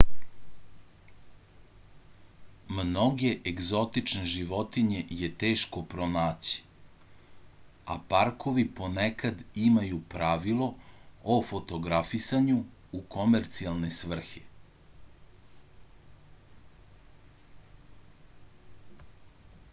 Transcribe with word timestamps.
mnoge 2.77 3.31
egzotične 3.49 4.21
životinje 4.35 5.01
je 5.17 5.27
teško 5.43 5.83
pronaći 5.91 6.63
a 7.95 7.97
parkovi 8.13 8.63
ponekad 8.79 9.43
imaju 9.67 9.99
pravila 10.15 10.69
o 11.35 11.37
fotografisanju 11.51 12.55
u 13.01 13.01
komercijalne 13.17 13.91
svrhe 13.99 14.41